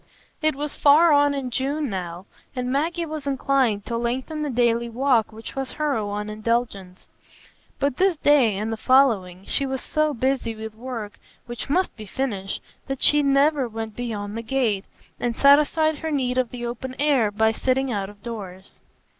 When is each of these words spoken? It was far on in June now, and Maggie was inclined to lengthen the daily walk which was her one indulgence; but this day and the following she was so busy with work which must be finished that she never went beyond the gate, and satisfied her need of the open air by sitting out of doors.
It 0.41 0.55
was 0.55 0.75
far 0.75 1.13
on 1.13 1.35
in 1.35 1.51
June 1.51 1.87
now, 1.87 2.25
and 2.55 2.71
Maggie 2.71 3.05
was 3.05 3.27
inclined 3.27 3.85
to 3.85 3.95
lengthen 3.97 4.41
the 4.41 4.49
daily 4.49 4.89
walk 4.89 5.31
which 5.31 5.55
was 5.55 5.73
her 5.73 6.03
one 6.03 6.27
indulgence; 6.27 7.07
but 7.77 7.97
this 7.97 8.15
day 8.17 8.57
and 8.57 8.73
the 8.73 8.77
following 8.77 9.45
she 9.45 9.67
was 9.67 9.79
so 9.79 10.11
busy 10.15 10.55
with 10.55 10.73
work 10.73 11.19
which 11.45 11.69
must 11.69 11.95
be 11.95 12.07
finished 12.07 12.63
that 12.87 13.03
she 13.03 13.21
never 13.21 13.67
went 13.67 13.95
beyond 13.95 14.35
the 14.35 14.41
gate, 14.41 14.85
and 15.19 15.35
satisfied 15.35 15.97
her 15.99 16.09
need 16.09 16.39
of 16.39 16.49
the 16.49 16.65
open 16.65 16.95
air 16.97 17.29
by 17.29 17.51
sitting 17.51 17.91
out 17.91 18.09
of 18.09 18.23
doors. 18.23 18.81